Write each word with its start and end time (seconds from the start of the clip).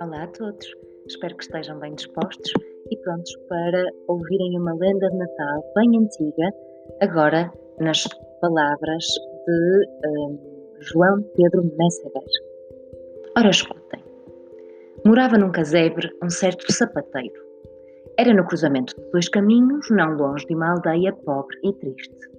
Olá 0.00 0.22
a 0.22 0.26
todos, 0.28 0.64
espero 1.08 1.36
que 1.36 1.42
estejam 1.42 1.80
bem 1.80 1.92
dispostos 1.96 2.52
e 2.88 2.96
prontos 2.98 3.36
para 3.48 3.84
ouvirem 4.06 4.60
uma 4.60 4.74
lenda 4.74 5.10
de 5.10 5.16
Natal 5.16 5.64
bem 5.74 5.98
antiga, 5.98 6.52
agora 7.00 7.50
nas 7.80 8.04
palavras 8.40 9.04
de 9.44 9.88
um, 10.06 10.38
João 10.78 11.22
Pedro 11.34 11.64
Messeguer. 11.76 12.22
Ora, 13.36 13.50
escutem. 13.50 14.04
Morava 15.04 15.36
num 15.36 15.50
casebre 15.50 16.08
um 16.22 16.30
certo 16.30 16.72
sapateiro. 16.72 17.44
Era 18.16 18.32
no 18.32 18.46
cruzamento 18.46 18.94
de 18.94 19.10
dois 19.10 19.28
caminhos, 19.28 19.90
não 19.90 20.16
longe 20.16 20.46
de 20.46 20.54
uma 20.54 20.70
aldeia 20.70 21.12
pobre 21.12 21.58
e 21.64 21.72
triste. 21.72 22.35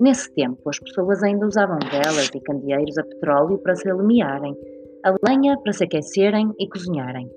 Nesse 0.00 0.32
tempo, 0.32 0.66
as 0.70 0.78
pessoas 0.78 1.22
ainda 1.22 1.46
usavam 1.46 1.78
velas 1.90 2.30
e 2.34 2.40
candeeiros 2.40 2.96
a 2.96 3.04
petróleo 3.04 3.58
para 3.58 3.74
se 3.74 3.86
iluminarem, 3.86 4.56
a 5.04 5.14
lenha 5.28 5.58
para 5.58 5.74
se 5.74 5.84
aquecerem 5.84 6.50
e 6.58 6.66
cozinharem. 6.68 7.30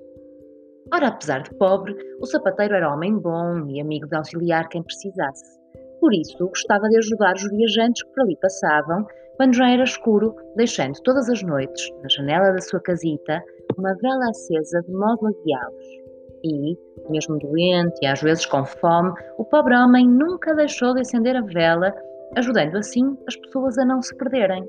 Ora, 0.92 1.08
apesar 1.08 1.42
de 1.42 1.54
pobre, 1.56 1.94
o 2.20 2.26
sapateiro 2.26 2.74
era 2.74 2.90
homem 2.90 3.18
bom 3.18 3.66
e 3.68 3.82
amigo 3.82 4.06
de 4.08 4.16
auxiliar 4.16 4.66
quem 4.70 4.82
precisasse. 4.82 5.60
Por 6.00 6.14
isso, 6.14 6.46
gostava 6.48 6.88
de 6.88 6.96
ajudar 6.96 7.34
os 7.34 7.50
viajantes 7.50 8.02
que 8.02 8.14
por 8.14 8.22
ali 8.22 8.36
passavam, 8.40 9.06
quando 9.36 9.54
já 9.54 9.68
era 9.68 9.84
escuro, 9.84 10.34
deixando 10.56 10.98
todas 11.02 11.28
as 11.28 11.42
noites, 11.42 11.90
na 12.02 12.08
janela 12.08 12.52
da 12.52 12.60
sua 12.62 12.80
casita, 12.80 13.42
uma 13.76 13.94
vela 13.96 14.30
acesa 14.30 14.80
de 14.82 14.92
modo 14.92 15.26
a 15.26 15.32
guiá-los. 15.44 16.04
E, 16.44 16.78
mesmo 17.10 17.38
doente 17.38 17.98
e 18.02 18.06
às 18.06 18.22
vezes 18.22 18.46
com 18.46 18.64
fome, 18.64 19.12
o 19.36 19.44
pobre 19.44 19.74
homem 19.74 20.08
nunca 20.08 20.54
deixou 20.54 20.94
de 20.94 21.00
acender 21.00 21.36
a 21.36 21.42
vela, 21.42 21.94
ajudando 22.36 22.76
assim 22.76 23.16
as 23.26 23.36
pessoas 23.36 23.78
a 23.78 23.84
não 23.84 24.02
se 24.02 24.14
perderem 24.16 24.66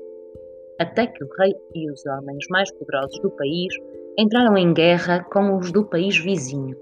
até 0.78 1.06
que 1.06 1.24
o 1.24 1.28
rei 1.38 1.54
e 1.74 1.90
os 1.90 2.04
homens 2.06 2.46
mais 2.50 2.70
poderosos 2.72 3.18
do 3.20 3.30
país 3.30 3.74
entraram 4.18 4.56
em 4.56 4.72
guerra 4.72 5.24
com 5.24 5.56
os 5.56 5.72
do 5.72 5.84
país 5.84 6.16
vizinho. 6.18 6.76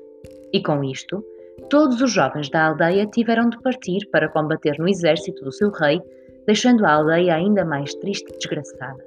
E 0.52 0.62
com 0.62 0.83
isto, 0.84 1.25
todos 1.69 2.00
os 2.00 2.12
jovens 2.12 2.48
da 2.50 2.67
aldeia 2.67 3.06
tiveram 3.06 3.48
de 3.48 3.61
partir 3.62 4.06
para 4.11 4.28
combater 4.28 4.78
no 4.78 4.89
exército 4.89 5.45
do 5.45 5.52
seu 5.52 5.70
rei, 5.70 6.00
deixando 6.47 6.84
a 6.84 6.92
aldeia 6.92 7.34
ainda 7.34 7.64
mais 7.64 7.95
triste 7.95 8.28
e 8.33 8.36
desgraçada. 8.36 9.05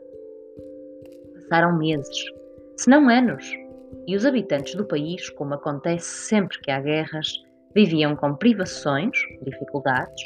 Passaram 1.33 1.77
meses, 1.77 2.17
se 2.75 2.89
não 2.89 3.09
anos, 3.09 3.49
e 4.05 4.15
os 4.15 4.25
habitantes 4.25 4.75
do 4.75 4.85
país, 4.85 5.29
como 5.31 5.53
acontece 5.53 6.27
sempre 6.27 6.59
que 6.59 6.71
há 6.71 6.79
guerras, 6.79 7.43
viviam 7.73 8.15
com 8.15 8.35
privações, 8.35 9.17
dificuldades, 9.43 10.21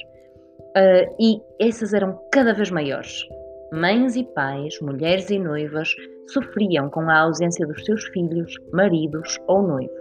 uh, 0.78 1.16
e 1.20 1.42
essas 1.60 1.94
eram 1.94 2.20
cada 2.32 2.54
vez 2.54 2.70
maiores, 2.72 3.28
mães 3.72 4.16
e 4.16 4.24
pais, 4.24 4.80
mulheres 4.82 5.30
e 5.30 5.40
noivas 5.40 5.90
sofriam 6.28 6.90
com 6.90 7.10
a 7.10 7.20
ausência 7.20 7.66
dos 7.68 7.84
seus 7.86 8.04
filhos, 8.06 8.54
maridos 8.72 9.38
ou 9.48 9.62
noivos. 9.62 9.96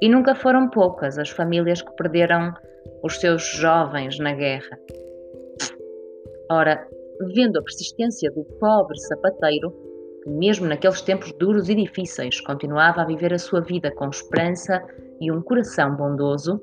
E 0.00 0.08
nunca 0.08 0.34
foram 0.34 0.68
poucas 0.70 1.18
as 1.18 1.30
famílias 1.30 1.82
que 1.82 1.92
perderam 1.96 2.52
os 3.02 3.18
seus 3.18 3.42
jovens 3.42 4.18
na 4.18 4.32
guerra. 4.32 4.78
Ora, 6.50 6.86
vendo 7.34 7.58
a 7.58 7.62
persistência 7.62 8.30
do 8.30 8.44
pobre 8.58 8.98
sapateiro, 9.00 9.72
que 10.22 10.30
mesmo 10.30 10.66
naqueles 10.66 11.00
tempos 11.02 11.32
duros 11.32 11.68
e 11.68 11.74
difíceis 11.74 12.40
continuava 12.40 13.02
a 13.02 13.04
viver 13.04 13.34
a 13.34 13.38
sua 13.38 13.60
vida 13.60 13.90
com 13.92 14.08
esperança 14.08 14.82
e 15.20 15.30
um 15.30 15.42
coração 15.42 15.96
bondoso, 15.96 16.62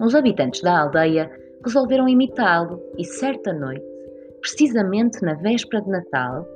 os 0.00 0.14
habitantes 0.14 0.60
da 0.62 0.80
aldeia 0.80 1.30
resolveram 1.64 2.08
imitá-lo 2.08 2.80
e 2.96 3.04
certa 3.04 3.52
noite 3.52 3.98
Precisamente 4.40 5.22
na 5.22 5.34
véspera 5.34 5.82
de 5.82 5.90
Natal, 5.90 6.46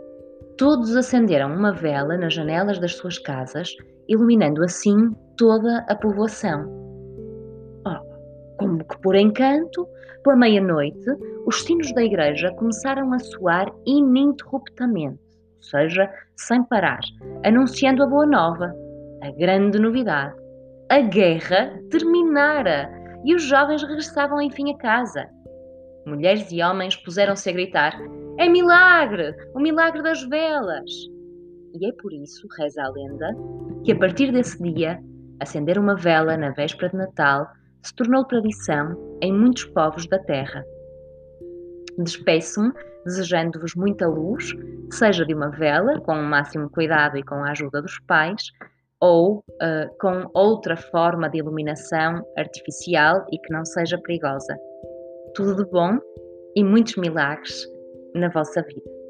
todos 0.57 0.97
acenderam 0.97 1.55
uma 1.55 1.73
vela 1.73 2.17
nas 2.17 2.33
janelas 2.33 2.79
das 2.79 2.95
suas 2.95 3.19
casas, 3.19 3.75
iluminando 4.09 4.63
assim 4.63 5.11
toda 5.37 5.85
a 5.89 5.97
povoação. 5.97 6.69
Oh, 7.87 8.57
como 8.57 8.85
que 8.85 9.01
por 9.01 9.17
encanto, 9.17 9.87
pela 10.23 10.37
meia-noite, 10.37 11.05
os 11.45 11.63
sinos 11.63 11.93
da 11.93 12.05
igreja 12.05 12.53
começaram 12.53 13.13
a 13.13 13.19
soar 13.19 13.73
ininterruptamente, 13.85 15.21
ou 15.57 15.63
seja, 15.63 16.09
sem 16.37 16.63
parar, 16.65 17.01
anunciando 17.45 18.05
a 18.05 18.07
boa 18.07 18.27
nova, 18.27 18.73
a 19.23 19.31
grande 19.33 19.79
novidade. 19.79 20.41
A 20.89 21.01
guerra 21.01 21.73
terminara 21.91 22.89
e 23.25 23.35
os 23.35 23.43
jovens 23.43 23.83
regressavam 23.83 24.41
enfim 24.41 24.73
a 24.73 24.79
casa 24.79 25.29
Mulheres 26.05 26.51
e 26.51 26.61
homens 26.63 26.97
puseram-se 26.97 27.49
a 27.49 27.53
gritar: 27.53 27.97
É 28.39 28.49
milagre! 28.49 29.35
O 29.55 29.61
milagre 29.61 30.03
das 30.03 30.23
velas! 30.25 30.91
E 31.75 31.87
é 31.89 31.93
por 31.93 32.13
isso, 32.13 32.47
reza 32.59 32.83
a 32.83 32.91
lenda, 32.91 33.31
que 33.85 33.93
a 33.93 33.99
partir 33.99 34.33
desse 34.33 34.61
dia, 34.63 35.01
acender 35.41 35.79
uma 35.79 35.97
vela 35.97 36.37
na 36.37 36.51
véspera 36.51 36.91
de 36.91 36.97
Natal 36.97 37.47
se 37.83 37.95
tornou 37.95 38.25
tradição 38.25 38.97
em 39.23 39.33
muitos 39.33 39.65
povos 39.67 40.07
da 40.09 40.19
terra. 40.19 40.65
Despeço-me 41.99 42.73
desejando-vos 43.05 43.75
muita 43.75 44.07
luz, 44.07 44.53
seja 44.91 45.25
de 45.25 45.35
uma 45.35 45.51
vela, 45.51 46.01
com 46.01 46.15
o 46.15 46.23
máximo 46.23 46.69
cuidado 46.71 47.17
e 47.17 47.23
com 47.23 47.37
a 47.37 47.51
ajuda 47.51 47.81
dos 47.81 47.99
pais, 48.01 48.43
ou 49.03 49.39
uh, 49.39 49.97
com 50.01 50.31
outra 50.33 50.77
forma 50.77 51.29
de 51.29 51.39
iluminação 51.39 52.25
artificial 52.39 53.27
e 53.33 53.39
que 53.39 53.53
não 53.53 53.65
seja 53.65 53.99
perigosa 53.99 54.57
tudo 55.35 55.57
de 55.57 55.69
bom 55.71 55.99
e 56.55 56.63
muitos 56.63 56.95
milagres 56.97 57.67
na 58.15 58.29
vossa 58.29 58.63
vida. 58.63 59.02